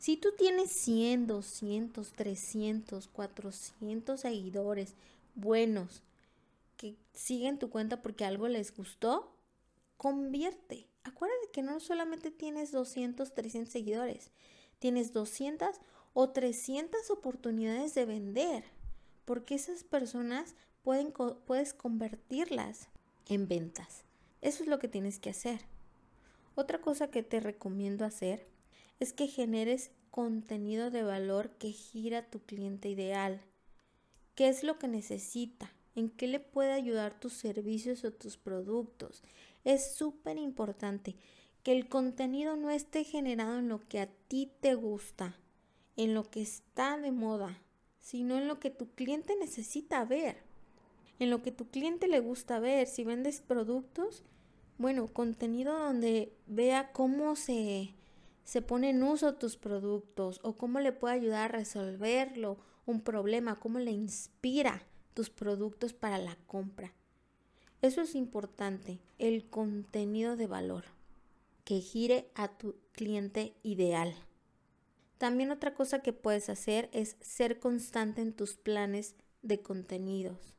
Si 0.00 0.16
tú 0.16 0.32
tienes 0.32 0.70
100, 0.70 1.26
200, 1.26 2.12
300, 2.12 3.06
400 3.06 4.18
seguidores 4.18 4.94
buenos 5.34 6.02
que 6.78 6.96
siguen 7.12 7.58
tu 7.58 7.68
cuenta 7.68 8.00
porque 8.00 8.24
algo 8.24 8.48
les 8.48 8.74
gustó, 8.74 9.30
convierte. 9.98 10.88
Acuérdate 11.04 11.50
que 11.52 11.60
no 11.60 11.80
solamente 11.80 12.30
tienes 12.30 12.72
200, 12.72 13.34
300 13.34 13.70
seguidores, 13.70 14.30
tienes 14.78 15.12
200 15.12 15.68
o 16.14 16.30
300 16.30 17.10
oportunidades 17.10 17.92
de 17.92 18.06
vender, 18.06 18.64
porque 19.26 19.54
esas 19.54 19.84
personas 19.84 20.54
pueden, 20.82 21.12
puedes 21.44 21.74
convertirlas 21.74 22.88
en 23.28 23.48
ventas. 23.48 24.04
Eso 24.40 24.62
es 24.62 24.68
lo 24.70 24.78
que 24.78 24.88
tienes 24.88 25.18
que 25.18 25.28
hacer. 25.28 25.60
Otra 26.54 26.80
cosa 26.80 27.10
que 27.10 27.22
te 27.22 27.38
recomiendo 27.38 28.06
hacer 28.06 28.46
es 29.00 29.12
que 29.12 29.26
generes 29.26 29.90
contenido 30.10 30.90
de 30.90 31.02
valor 31.02 31.50
que 31.50 31.72
gira 31.72 32.30
tu 32.30 32.40
cliente 32.40 32.88
ideal. 32.88 33.40
¿Qué 34.34 34.48
es 34.48 34.62
lo 34.62 34.78
que 34.78 34.88
necesita? 34.88 35.72
¿En 35.94 36.10
qué 36.10 36.26
le 36.26 36.40
puede 36.40 36.72
ayudar 36.72 37.18
tus 37.18 37.32
servicios 37.32 38.04
o 38.04 38.12
tus 38.12 38.36
productos? 38.36 39.22
Es 39.64 39.94
súper 39.94 40.38
importante 40.38 41.16
que 41.62 41.72
el 41.72 41.88
contenido 41.88 42.56
no 42.56 42.70
esté 42.70 43.04
generado 43.04 43.58
en 43.58 43.68
lo 43.68 43.80
que 43.88 44.00
a 44.00 44.06
ti 44.28 44.52
te 44.60 44.74
gusta, 44.74 45.36
en 45.96 46.14
lo 46.14 46.30
que 46.30 46.42
está 46.42 46.96
de 46.98 47.10
moda, 47.10 47.62
sino 48.00 48.38
en 48.38 48.48
lo 48.48 48.60
que 48.60 48.70
tu 48.70 48.90
cliente 48.94 49.34
necesita 49.36 50.04
ver, 50.04 50.38
en 51.18 51.30
lo 51.30 51.42
que 51.42 51.52
tu 51.52 51.68
cliente 51.68 52.08
le 52.08 52.20
gusta 52.20 52.60
ver. 52.60 52.86
Si 52.86 53.04
vendes 53.04 53.40
productos, 53.40 54.22
bueno, 54.78 55.06
contenido 55.08 55.78
donde 55.78 56.32
vea 56.46 56.92
cómo 56.92 57.36
se, 57.36 57.94
se 58.50 58.62
pone 58.62 58.90
en 58.90 59.04
uso 59.04 59.34
tus 59.34 59.56
productos 59.56 60.40
o 60.42 60.58
cómo 60.58 60.80
le 60.80 60.90
puede 60.90 61.14
ayudar 61.14 61.44
a 61.54 61.58
resolverlo, 61.58 62.58
un 62.84 63.00
problema, 63.00 63.54
cómo 63.54 63.78
le 63.78 63.92
inspira 63.92 64.82
tus 65.14 65.30
productos 65.30 65.92
para 65.92 66.18
la 66.18 66.34
compra. 66.48 66.92
Eso 67.80 68.00
es 68.00 68.16
importante, 68.16 68.98
el 69.20 69.48
contenido 69.48 70.34
de 70.34 70.48
valor 70.48 70.86
que 71.62 71.78
gire 71.78 72.28
a 72.34 72.48
tu 72.48 72.74
cliente 72.90 73.54
ideal. 73.62 74.16
También 75.18 75.52
otra 75.52 75.72
cosa 75.72 76.00
que 76.00 76.12
puedes 76.12 76.48
hacer 76.48 76.90
es 76.92 77.14
ser 77.20 77.60
constante 77.60 78.20
en 78.20 78.32
tus 78.32 78.54
planes 78.56 79.14
de 79.42 79.62
contenidos. 79.62 80.56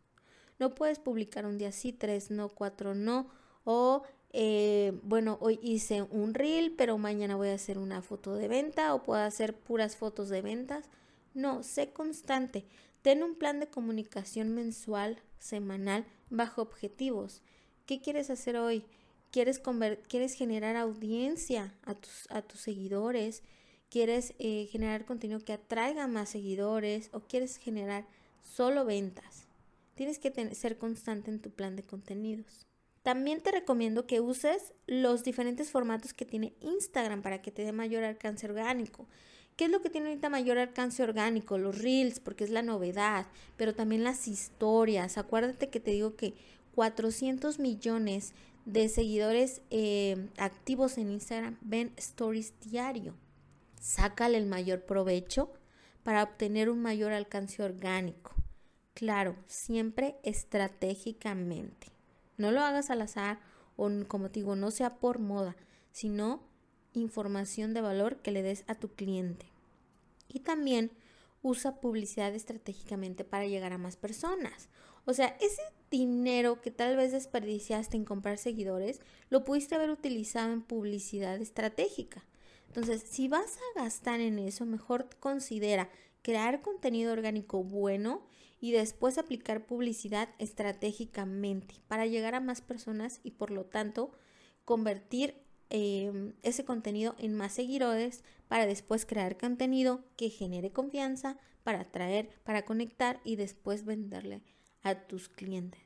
No 0.60 0.76
puedes 0.76 0.98
publicar 0.98 1.46
un 1.46 1.58
día 1.58 1.74
sí, 1.74 1.92
tres 1.92 2.32
no, 2.32 2.48
cuatro 2.48 2.96
no, 2.96 3.28
o 3.66 4.04
eh, 4.34 4.98
bueno, 5.04 5.38
hoy 5.42 5.60
hice 5.62 6.04
un 6.04 6.34
reel, 6.34 6.74
pero 6.78 6.98
mañana 6.98 7.36
voy 7.36 7.50
a 7.50 7.56
hacer 7.56 7.78
una 7.78 8.02
foto 8.02 8.36
de 8.36 8.48
venta 8.48 8.94
o 8.94 9.04
puedo 9.04 9.22
hacer 9.22 9.56
puras 9.56 9.98
fotos 9.98 10.30
de 10.30 10.42
ventas. 10.42 10.90
No, 11.34 11.64
sé 11.64 11.92
constante. 11.92 12.66
Ten 13.02 13.24
un 13.24 13.36
plan 13.36 13.60
de 13.60 13.68
comunicación 13.68 14.54
mensual, 14.54 15.22
semanal, 15.40 16.06
bajo 16.30 16.62
objetivos. 16.62 17.42
¿Qué 17.86 18.00
quieres 18.00 18.30
hacer 18.30 18.58
hoy? 18.58 18.86
¿Quieres, 19.32 19.62
quieres 20.08 20.34
generar 20.34 20.76
audiencia 20.78 21.74
a 21.84 21.96
tus, 21.96 22.60
seguidores? 22.60 23.44
¿Quieres 23.90 24.34
eh, 24.40 24.68
generar 24.72 25.06
contenido 25.06 25.44
que 25.44 25.54
atraiga 25.54 26.08
más 26.08 26.30
seguidores? 26.30 27.10
¿O 27.12 27.22
quieres 27.22 27.58
generar 27.58 28.06
solo 28.42 28.86
ventas? 28.86 29.48
Tienes 29.96 30.20
que 30.20 30.56
ser 30.56 30.78
constante 30.78 31.32
en 31.32 31.42
tu 31.42 31.50
plan 31.52 31.76
de 31.76 31.84
contenidos. 31.84 32.71
También 33.04 33.42
te 33.42 33.52
recomiendo 33.52 34.06
que 34.06 34.20
uses 34.20 34.74
los 34.86 35.24
diferentes 35.24 35.72
formatos 35.72 36.14
que 36.14 36.26
tiene 36.26 36.54
Instagram 36.62 37.22
para 37.22 37.42
que 37.42 37.52
te 37.52 37.64
dé 37.64 37.72
mayor 37.72 38.04
alcance 38.04 38.46
orgánico. 38.46 39.08
¿Qué 39.56 39.66
es 39.66 39.72
lo 39.72 39.82
que 39.82 39.90
tiene 39.90 40.10
ahorita 40.10 40.30
mayor 40.30 40.58
alcance 40.58 41.04
orgánico? 41.04 41.58
Los 41.58 41.80
reels, 41.80 42.20
porque 42.20 42.44
es 42.44 42.50
la 42.50 42.62
novedad, 42.62 43.28
pero 43.58 43.76
también 43.76 44.04
las 44.04 44.28
historias. 44.28 45.18
Acuérdate 45.18 45.70
que 45.70 45.80
te 45.80 45.92
digo 45.92 46.16
que 46.16 46.36
400 46.76 47.60
millones 47.60 48.34
de 48.66 48.88
seguidores 48.90 49.62
eh, 49.72 50.30
activos 50.38 50.98
en 50.98 51.12
Instagram 51.12 51.58
ven 51.62 51.94
stories 51.98 52.54
diario. 52.62 53.16
Sácale 53.80 54.38
el 54.38 54.46
mayor 54.46 54.86
provecho 54.86 55.52
para 56.04 56.24
obtener 56.24 56.70
un 56.70 56.82
mayor 56.82 57.12
alcance 57.12 57.64
orgánico. 57.64 58.34
Claro, 58.94 59.36
siempre 59.48 60.16
estratégicamente. 60.24 61.91
No 62.42 62.52
lo 62.52 62.62
hagas 62.62 62.90
al 62.90 63.02
azar 63.02 63.40
o 63.76 63.90
como 64.08 64.30
te 64.30 64.40
digo, 64.40 64.56
no 64.56 64.72
sea 64.72 64.96
por 64.96 65.20
moda, 65.20 65.56
sino 65.92 66.44
información 66.94 67.74
de 67.74 67.82
valor 67.82 68.18
que 68.18 68.32
le 68.32 68.42
des 68.42 68.64
a 68.68 68.76
tu 68.76 68.90
cliente. 68.90 69.46
Y 70.28 70.40
también 70.40 70.92
usa 71.44 71.80
publicidad 71.80 72.34
estratégicamente 72.34 73.24
para 73.24 73.46
llegar 73.46 73.74
a 73.74 73.78
más 73.78 73.96
personas. 73.96 74.70
O 75.06 75.14
sea, 75.14 75.38
ese 75.40 75.62
dinero 75.92 76.62
que 76.62 76.72
tal 76.72 76.96
vez 76.96 77.12
desperdiciaste 77.12 77.96
en 77.96 78.06
comprar 78.06 78.38
seguidores, 78.38 79.02
lo 79.30 79.44
pudiste 79.44 79.76
haber 79.76 79.92
utilizado 79.92 80.52
en 80.52 80.64
publicidad 80.64 81.40
estratégica. 81.40 82.24
Entonces, 82.68 83.04
si 83.08 83.28
vas 83.28 83.58
a 83.58 83.82
gastar 83.84 84.20
en 84.20 84.40
eso, 84.40 84.66
mejor 84.66 85.10
considera 85.20 85.90
crear 86.22 86.62
contenido 86.62 87.14
orgánico 87.14 87.64
bueno 87.64 88.28
y 88.62 88.72
después 88.72 89.18
aplicar 89.18 89.66
publicidad 89.66 90.30
estratégicamente 90.38 91.82
para 91.88 92.06
llegar 92.06 92.36
a 92.36 92.40
más 92.40 92.62
personas 92.62 93.20
y 93.24 93.32
por 93.32 93.50
lo 93.50 93.66
tanto 93.66 94.12
convertir 94.66 95.36
em, 95.72 96.34
ese 96.44 96.64
contenido 96.64 97.16
en 97.18 97.34
más 97.34 97.54
seguidores 97.54 98.24
para 98.48 98.68
después 98.68 99.08
crear 99.08 99.38
contenido 99.38 100.04
que 100.16 100.30
genere 100.30 100.72
confianza 100.72 101.38
para 101.64 101.82
atraer, 101.82 102.30
para 102.44 102.64
conectar 102.64 103.20
y 103.24 103.36
después 103.36 103.84
venderle 103.84 104.44
a 104.84 105.08
tus 105.08 105.28
clientes. 105.28 105.82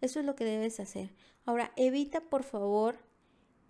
Eso 0.00 0.18
es 0.18 0.26
lo 0.26 0.34
que 0.34 0.44
debes 0.44 0.80
hacer. 0.80 1.14
Ahora, 1.44 1.72
evita 1.76 2.20
por 2.22 2.42
favor 2.42 2.98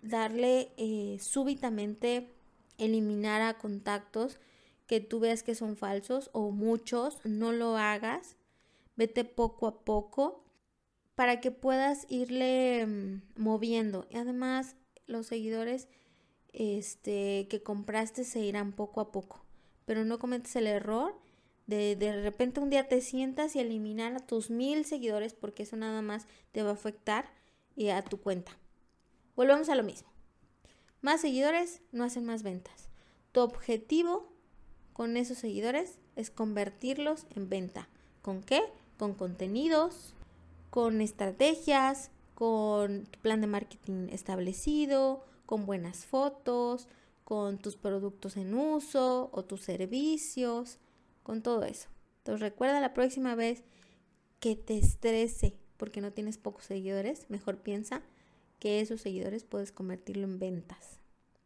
darle 0.01 0.71
eh, 0.77 1.17
súbitamente 1.19 2.33
eliminar 2.77 3.41
a 3.41 3.57
contactos 3.57 4.39
que 4.87 4.99
tú 4.99 5.19
veas 5.19 5.43
que 5.43 5.53
son 5.53 5.75
falsos 5.75 6.29
o 6.33 6.51
muchos, 6.51 7.19
no 7.23 7.51
lo 7.51 7.77
hagas 7.77 8.37
vete 8.97 9.23
poco 9.23 9.67
a 9.67 9.85
poco 9.85 10.43
para 11.15 11.39
que 11.39 11.51
puedas 11.51 12.05
irle 12.09 12.85
mm, 12.85 13.21
moviendo. 13.37 14.05
Y 14.09 14.17
además, 14.17 14.75
los 15.05 15.27
seguidores 15.27 15.87
este, 16.51 17.47
que 17.49 17.63
compraste 17.63 18.23
se 18.23 18.41
irán 18.41 18.73
poco 18.73 18.99
a 18.99 19.11
poco. 19.11 19.45
Pero 19.85 20.03
no 20.03 20.19
cometes 20.19 20.55
el 20.57 20.67
error 20.67 21.15
de 21.65 21.95
de 21.95 22.21
repente 22.21 22.59
un 22.59 22.69
día 22.69 22.87
te 22.87 23.01
sientas 23.01 23.55
y 23.55 23.59
eliminar 23.59 24.15
a 24.15 24.25
tus 24.25 24.49
mil 24.49 24.85
seguidores 24.85 25.33
porque 25.33 25.63
eso 25.63 25.75
nada 25.75 26.01
más 26.01 26.25
te 26.51 26.63
va 26.63 26.69
a 26.71 26.73
afectar 26.73 27.29
y 27.75 27.89
a 27.89 28.01
tu 28.03 28.19
cuenta. 28.19 28.57
Volvemos 29.35 29.69
a 29.69 29.75
lo 29.75 29.83
mismo. 29.83 30.09
Más 31.01 31.21
seguidores 31.21 31.81
no 31.91 32.03
hacen 32.03 32.25
más 32.25 32.41
ventas. 32.41 32.89
Tu 33.31 33.41
objetivo 33.41 34.33
con 34.93 35.15
esos 35.15 35.37
seguidores 35.37 35.99
es 36.15 36.31
convertirlos 36.31 37.27
en 37.35 37.49
venta. 37.49 37.87
¿Con 38.21 38.41
qué? 38.41 38.63
Con 38.97 39.13
contenidos, 39.13 40.13
con 40.69 41.01
estrategias, 41.01 42.11
con 42.35 43.07
plan 43.21 43.41
de 43.41 43.47
marketing 43.47 44.09
establecido, 44.11 45.23
con 45.45 45.65
buenas 45.65 46.05
fotos, 46.05 46.87
con 47.23 47.57
tus 47.57 47.75
productos 47.75 48.37
en 48.37 48.53
uso 48.53 49.29
o 49.33 49.43
tus 49.43 49.61
servicios, 49.61 50.77
con 51.23 51.41
todo 51.41 51.63
eso. 51.63 51.89
Entonces 52.19 52.41
recuerda 52.41 52.79
la 52.79 52.93
próxima 52.93 53.35
vez 53.35 53.63
que 54.39 54.55
te 54.55 54.77
estrese 54.77 55.57
porque 55.77 56.01
no 56.01 56.11
tienes 56.11 56.37
pocos 56.37 56.65
seguidores, 56.65 57.29
mejor 57.29 57.57
piensa 57.57 58.01
que 58.59 58.81
esos 58.81 59.01
seguidores 59.01 59.43
puedes 59.43 59.71
convertirlo 59.71 60.23
en 60.25 60.39
ventas. 60.39 60.99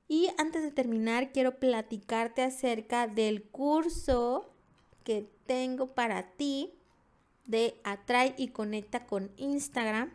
Y 0.08 0.30
antes 0.38 0.62
de 0.62 0.72
terminar, 0.72 1.32
quiero 1.32 1.60
platicarte 1.60 2.42
acerca 2.42 3.08
del 3.08 3.44
curso 3.44 4.50
que 5.04 5.30
tengo 5.46 5.94
para 5.94 6.32
ti 6.34 6.74
de 7.46 7.80
Atrae 7.84 8.36
y 8.38 8.50
Conecta 8.50 9.06
con 9.06 9.32
Instagram. 9.38 10.12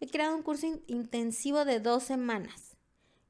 He 0.00 0.08
creado 0.08 0.36
un 0.36 0.42
curso 0.42 0.66
intensivo 0.86 1.64
de 1.64 1.80
dos 1.80 2.04
semanas, 2.04 2.76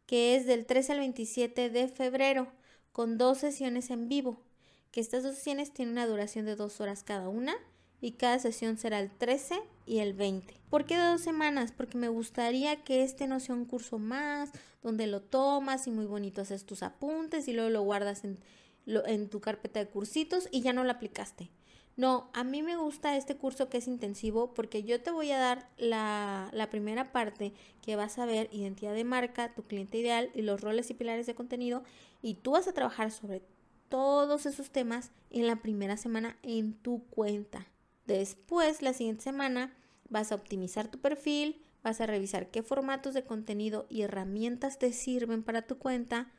que 0.06 0.36
es 0.36 0.46
del 0.46 0.66
13 0.66 0.92
al 0.92 0.98
27 0.98 1.70
de 1.70 1.88
febrero, 1.88 2.52
con 2.92 3.18
dos 3.18 3.38
sesiones 3.38 3.90
en 3.90 4.08
vivo, 4.08 4.42
que 4.90 5.00
estas 5.00 5.22
dos 5.22 5.36
sesiones 5.36 5.72
tienen 5.72 5.92
una 5.92 6.06
duración 6.06 6.46
de 6.46 6.56
dos 6.56 6.80
horas 6.80 7.04
cada 7.04 7.28
una 7.28 7.54
y 8.00 8.12
cada 8.12 8.38
sesión 8.38 8.78
será 8.78 9.00
el 9.00 9.10
13 9.10 9.60
y 9.86 9.98
el 9.98 10.12
20. 10.14 10.60
¿Por 10.70 10.84
qué 10.84 10.96
de 10.96 11.04
dos 11.04 11.20
semanas? 11.20 11.72
Porque 11.72 11.98
me 11.98 12.08
gustaría 12.08 12.84
que 12.84 13.02
este 13.02 13.26
no 13.26 13.40
sea 13.40 13.54
un 13.54 13.64
curso 13.64 13.98
más, 13.98 14.50
donde 14.82 15.06
lo 15.06 15.20
tomas 15.22 15.86
y 15.86 15.90
muy 15.90 16.06
bonito 16.06 16.42
haces 16.42 16.64
tus 16.64 16.82
apuntes 16.82 17.48
y 17.48 17.52
luego 17.52 17.70
lo 17.70 17.82
guardas 17.82 18.24
en, 18.24 18.38
en 18.86 19.28
tu 19.28 19.40
carpeta 19.40 19.80
de 19.80 19.88
cursitos 19.88 20.48
y 20.50 20.60
ya 20.60 20.72
no 20.72 20.84
lo 20.84 20.90
aplicaste. 20.90 21.50
No, 21.98 22.30
a 22.32 22.44
mí 22.44 22.62
me 22.62 22.76
gusta 22.76 23.16
este 23.16 23.36
curso 23.36 23.68
que 23.68 23.78
es 23.78 23.88
intensivo 23.88 24.54
porque 24.54 24.84
yo 24.84 25.02
te 25.02 25.10
voy 25.10 25.32
a 25.32 25.38
dar 25.38 25.68
la, 25.78 26.68
primera 26.70 27.10
parte 27.10 27.52
que 27.82 27.96
vas 27.96 28.20
a 28.20 28.24
ver 28.24 28.48
identidad 28.52 28.94
de 28.94 29.02
marca, 29.02 29.52
tu 29.52 29.64
cliente 29.64 29.98
ideal 29.98 30.30
y 30.32 30.42
los 30.42 30.60
roles 30.60 30.88
y 30.90 30.94
pilares 30.94 31.26
de 31.26 31.34
contenido 31.34 31.82
y 32.22 32.34
tú 32.34 32.52
vas 32.52 32.68
a 32.68 32.72
trabajar 32.72 33.10
sobre 33.10 33.42
todos 33.88 34.46
esos 34.46 34.70
temas 34.70 35.10
en 35.30 35.48
la 35.48 35.56
primera 35.56 35.96
semana 35.96 36.38
en 36.44 36.72
tu 36.72 37.02
cuenta. 37.10 37.66
Después, 38.06 38.80
la 38.80 38.92
siguiente 38.92 39.24
semana, 39.24 39.74
vas 40.08 40.30
a 40.30 40.36
optimizar 40.36 40.86
tu 40.86 41.00
perfil, 41.00 41.60
vas 41.82 42.00
a 42.00 42.06
revisar 42.06 42.48
qué 42.52 42.62
formatos 42.62 43.12
de 43.12 43.24
contenido 43.24 43.86
y 43.88 44.02
herramientas 44.02 44.78
te 44.78 44.92
sirven 44.92 45.42
para 45.42 45.62
tu 45.62 45.78
cuenta, 45.78 46.30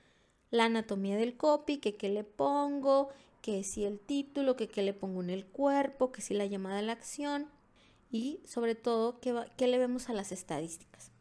la 0.52 0.66
anatomía 0.66 1.18
del 1.18 1.36
copy, 1.36 1.80
que 1.80 1.98
qué 1.98 2.08
le 2.08 2.24
pongo, 2.24 3.10
que 3.42 3.64
si 3.64 3.86
el 3.86 4.00
título, 4.00 4.56
que 4.56 4.68
qué 4.68 4.82
le 4.82 4.94
pongo 4.94 5.22
en 5.22 5.30
el 5.30 5.46
cuerpo, 5.46 6.12
que 6.12 6.22
si 6.22 6.34
la 6.34 6.46
llamada 6.46 6.80
a 6.80 6.84
la 6.84 6.94
acción 6.94 7.48
y 8.12 8.42
sobre 8.46 8.76
todo 8.76 9.20
qué, 9.20 9.36
qué 9.58 9.68
le 9.68 9.78
vemos 9.78 10.10
a 10.10 10.14
las 10.14 10.32
estadísticas. 10.32 11.12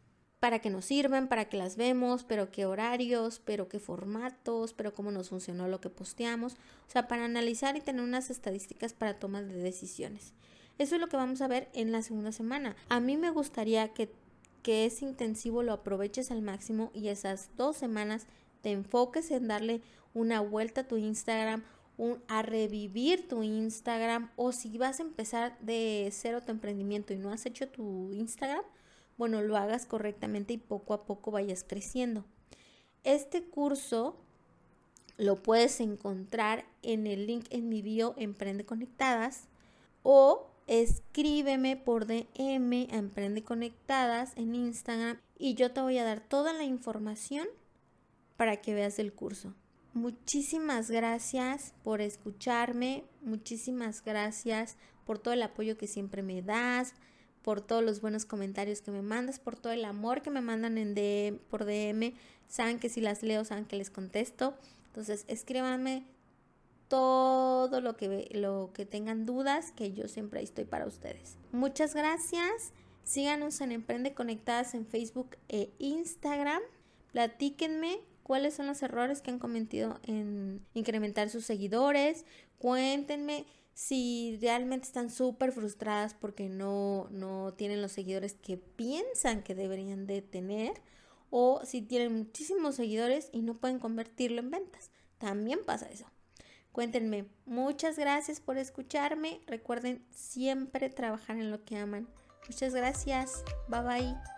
Para 0.40 0.60
qué 0.60 0.70
nos 0.70 0.84
sirven, 0.84 1.26
para 1.26 1.48
qué 1.48 1.56
las 1.56 1.76
vemos, 1.76 2.22
pero 2.22 2.52
qué 2.52 2.64
horarios, 2.64 3.40
pero 3.44 3.68
qué 3.68 3.80
formatos, 3.80 4.72
pero 4.72 4.94
cómo 4.94 5.10
nos 5.10 5.30
funcionó 5.30 5.66
lo 5.66 5.80
que 5.80 5.90
posteamos. 5.90 6.54
O 6.86 6.90
sea, 6.90 7.08
para 7.08 7.24
analizar 7.24 7.76
y 7.76 7.80
tener 7.80 8.02
unas 8.02 8.30
estadísticas 8.30 8.92
para 8.92 9.18
tomas 9.18 9.48
de 9.48 9.56
decisiones. 9.56 10.34
Eso 10.78 10.94
es 10.94 11.00
lo 11.00 11.08
que 11.08 11.16
vamos 11.16 11.40
a 11.40 11.48
ver 11.48 11.68
en 11.72 11.90
la 11.90 12.02
segunda 12.02 12.30
semana. 12.30 12.76
A 12.88 13.00
mí 13.00 13.16
me 13.16 13.30
gustaría 13.30 13.92
que, 13.92 14.12
que 14.62 14.86
ese 14.86 15.04
intensivo 15.04 15.64
lo 15.64 15.72
aproveches 15.72 16.30
al 16.30 16.40
máximo 16.40 16.92
y 16.94 17.08
esas 17.08 17.50
dos 17.56 17.76
semanas 17.76 18.28
te 18.62 18.70
enfoques 18.70 19.32
en 19.32 19.48
darle 19.48 19.82
una 20.14 20.40
vuelta 20.40 20.82
a 20.82 20.88
tu 20.88 20.96
Instagram, 20.96 21.64
un, 21.98 22.22
a 22.28 22.42
revivir 22.42 23.28
tu 23.28 23.42
Instagram 23.42 24.30
o 24.36 24.52
si 24.52 24.78
vas 24.78 25.00
a 25.00 25.02
empezar 25.02 25.58
de 25.60 26.08
cero 26.12 26.40
tu 26.40 26.52
emprendimiento 26.52 27.12
y 27.12 27.18
no 27.18 27.30
has 27.30 27.44
hecho 27.44 27.68
tu 27.68 28.12
Instagram, 28.14 28.64
bueno, 29.18 29.42
lo 29.42 29.56
hagas 29.56 29.84
correctamente 29.84 30.54
y 30.54 30.58
poco 30.58 30.94
a 30.94 31.04
poco 31.04 31.30
vayas 31.30 31.64
creciendo. 31.68 32.24
Este 33.04 33.42
curso 33.42 34.16
lo 35.16 35.42
puedes 35.42 35.80
encontrar 35.80 36.64
en 36.82 37.06
el 37.06 37.26
link 37.26 37.46
en 37.50 37.68
mi 37.68 37.82
bio 37.82 38.14
Emprende 38.16 38.64
Conectadas 38.64 39.48
o 40.04 40.48
escríbeme 40.68 41.76
por 41.76 42.06
DM 42.06 42.88
a 42.92 42.96
Emprende 42.96 43.42
Conectadas 43.42 44.32
en 44.36 44.54
Instagram 44.54 45.18
y 45.36 45.54
yo 45.54 45.72
te 45.72 45.80
voy 45.80 45.98
a 45.98 46.04
dar 46.04 46.20
toda 46.20 46.52
la 46.52 46.64
información 46.64 47.48
para 48.36 48.58
que 48.58 48.74
veas 48.74 49.00
el 49.00 49.12
curso. 49.12 49.54
Muchísimas 49.98 50.92
gracias 50.92 51.74
por 51.82 52.00
escucharme, 52.00 53.02
muchísimas 53.20 54.04
gracias 54.04 54.76
por 55.04 55.18
todo 55.18 55.34
el 55.34 55.42
apoyo 55.42 55.76
que 55.76 55.88
siempre 55.88 56.22
me 56.22 56.40
das, 56.40 56.94
por 57.42 57.60
todos 57.60 57.82
los 57.82 58.00
buenos 58.00 58.24
comentarios 58.24 58.80
que 58.80 58.92
me 58.92 59.02
mandas, 59.02 59.40
por 59.40 59.56
todo 59.56 59.72
el 59.72 59.84
amor 59.84 60.22
que 60.22 60.30
me 60.30 60.40
mandan 60.40 60.78
en 60.78 60.94
DM, 60.94 61.40
por 61.50 61.64
DM. 61.64 62.14
Saben 62.46 62.78
que 62.78 62.88
si 62.88 63.00
las 63.00 63.24
leo, 63.24 63.44
saben 63.44 63.64
que 63.64 63.74
les 63.74 63.90
contesto. 63.90 64.54
Entonces, 64.86 65.24
escríbanme 65.26 66.06
todo 66.86 67.80
lo 67.80 67.96
que, 67.96 68.28
lo 68.34 68.70
que 68.72 68.86
tengan 68.86 69.26
dudas, 69.26 69.72
que 69.72 69.94
yo 69.94 70.06
siempre 70.06 70.40
estoy 70.44 70.64
para 70.64 70.86
ustedes. 70.86 71.38
Muchas 71.50 71.96
gracias. 71.96 72.72
Síganos 73.02 73.60
en 73.60 73.72
Emprende 73.72 74.14
Conectadas 74.14 74.74
en 74.74 74.86
Facebook 74.86 75.36
e 75.48 75.72
Instagram. 75.80 76.62
Platíquenme 77.10 77.98
cuáles 78.28 78.52
son 78.52 78.66
los 78.66 78.82
errores 78.82 79.22
que 79.22 79.30
han 79.30 79.38
cometido 79.38 79.98
en 80.02 80.60
incrementar 80.74 81.30
sus 81.30 81.46
seguidores. 81.46 82.26
Cuéntenme 82.58 83.46
si 83.72 84.36
realmente 84.42 84.86
están 84.86 85.08
súper 85.08 85.50
frustradas 85.50 86.12
porque 86.12 86.50
no, 86.50 87.08
no 87.10 87.54
tienen 87.54 87.80
los 87.80 87.92
seguidores 87.92 88.34
que 88.34 88.58
piensan 88.58 89.42
que 89.42 89.54
deberían 89.54 90.06
de 90.06 90.20
tener. 90.20 90.74
O 91.30 91.62
si 91.64 91.80
tienen 91.80 92.18
muchísimos 92.18 92.74
seguidores 92.74 93.30
y 93.32 93.40
no 93.40 93.56
pueden 93.56 93.78
convertirlo 93.78 94.40
en 94.40 94.50
ventas. 94.50 94.90
También 95.16 95.60
pasa 95.64 95.86
eso. 95.86 96.04
Cuéntenme, 96.72 97.24
muchas 97.46 97.98
gracias 97.98 98.40
por 98.40 98.58
escucharme. 98.58 99.40
Recuerden 99.46 100.04
siempre 100.10 100.90
trabajar 100.90 101.38
en 101.38 101.50
lo 101.50 101.64
que 101.64 101.78
aman. 101.78 102.06
Muchas 102.46 102.74
gracias. 102.74 103.42
Bye 103.68 103.80
bye. 103.80 104.37